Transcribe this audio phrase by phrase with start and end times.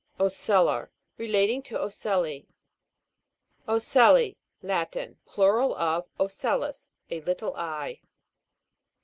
[0.19, 0.89] O'CELLAR.
[1.19, 2.47] Relating to ocelli.
[3.67, 4.35] O'CELLI.
[4.63, 5.19] Latin.
[5.27, 8.01] Plural of ocellus, a little eye.